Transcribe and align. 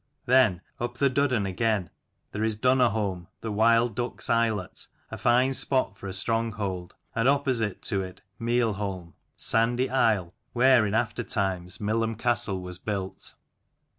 Then, 0.25 0.61
up 0.79 0.95
the 0.97 1.11
Duddon 1.11 1.45
again, 1.45 1.91
there 2.31 2.43
is 2.43 2.57
Dunnerholm 2.57 3.27
the 3.41 3.51
wild 3.51 3.93
ducks' 3.95 4.31
islet, 4.31 4.87
a 5.11 5.17
fine 5.19 5.53
spot 5.53 5.95
for 5.95 6.07
a 6.07 6.11
stronghold; 6.13 6.95
and 7.13 7.27
opposite 7.29 7.83
to 7.83 8.01
it 8.01 8.23
Mealholm, 8.39 9.13
Sandy 9.37 9.91
isle, 9.91 10.33
where 10.53 10.87
in 10.87 10.95
after 10.95 11.21
34 11.21 11.35
times 11.43 11.77
Millom 11.77 12.17
castle 12.17 12.61
was 12.61 12.79
built. 12.79 13.35